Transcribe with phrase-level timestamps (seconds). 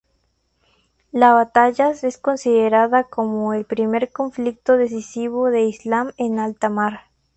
[1.11, 7.01] La batalla es considerada como ""el primer conflicto decisivo del Islam en alta mar.